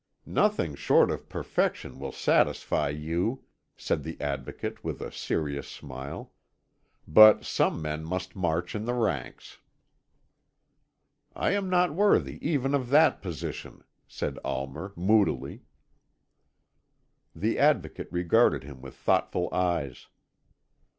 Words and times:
"Nothing 0.25 0.73
short 0.73 1.11
of 1.11 1.29
perfection 1.29 1.99
will 1.99 2.11
satisfy 2.11 2.89
you," 2.89 3.43
said 3.77 4.01
the 4.01 4.19
Advocate 4.19 4.83
with 4.83 4.99
a 4.99 5.11
serious 5.11 5.67
smile; 5.67 6.33
"but 7.07 7.45
some 7.45 7.83
men 7.83 8.03
must 8.03 8.35
march 8.35 8.73
in 8.73 8.85
the 8.85 8.95
ranks." 8.95 9.59
"I 11.35 11.51
am 11.51 11.69
not 11.69 11.93
worthy 11.93 12.39
even 12.43 12.73
of 12.73 12.89
that 12.89 13.21
position," 13.21 13.83
said 14.07 14.39
Almer 14.43 14.91
moodily. 14.95 15.65
The 17.35 17.59
Advocate 17.59 18.07
regarded 18.11 18.63
him 18.63 18.81
with 18.81 18.95
thoughtful 18.95 19.53
eyes. 19.53 20.07